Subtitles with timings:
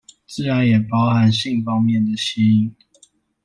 [0.25, 2.75] 自然也包含性方面的吸引